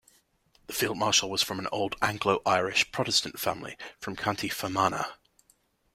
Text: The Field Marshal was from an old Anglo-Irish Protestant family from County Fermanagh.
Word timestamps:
The 0.65 0.73
Field 0.73 0.97
Marshal 0.97 1.29
was 1.29 1.43
from 1.43 1.59
an 1.59 1.67
old 1.71 1.95
Anglo-Irish 2.01 2.91
Protestant 2.91 3.39
family 3.39 3.77
from 3.99 4.15
County 4.15 4.49
Fermanagh. 4.49 5.11